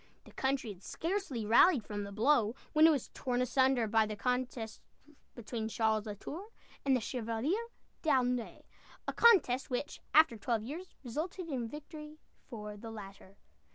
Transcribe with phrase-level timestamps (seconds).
[0.23, 4.15] The country had scarcely rallied from the blow, when it was torn asunder by the
[4.15, 4.81] contest
[5.35, 6.47] between Charles la Tour
[6.83, 7.67] and the Chevalier
[8.01, 8.63] D'Aulnay
[9.07, 12.17] a contest which, after twelve years, resulted in victory
[12.49, 13.37] for the latter.